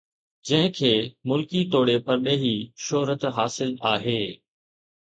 جنهن 0.49 0.71
کي 0.77 0.89
ملڪي 1.31 1.61
توڙي 1.75 1.97
پرڏيهي 2.07 2.55
شهرت 2.87 3.31
حاصل 3.39 3.73
آهي 3.95 4.19